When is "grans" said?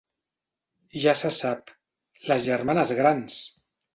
3.01-3.37